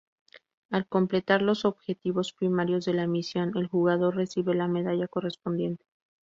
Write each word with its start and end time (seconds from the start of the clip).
Al 0.71 0.87
completar 0.87 1.43
los 1.43 1.63
objetivos 1.63 2.33
primarios 2.33 2.85
de 2.85 2.95
la 2.95 3.05
misión, 3.05 3.51
el 3.55 3.67
jugador 3.67 4.15
recibe 4.15 4.55
la 4.55 4.67
medalla 4.67 5.07
correspondiente. 5.07 5.85